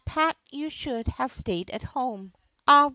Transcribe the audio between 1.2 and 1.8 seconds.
stayed